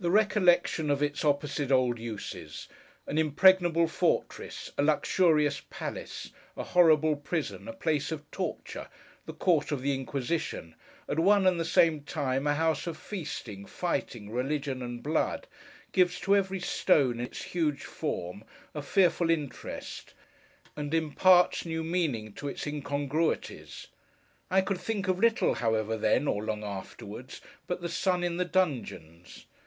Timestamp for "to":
16.22-16.34, 22.32-22.48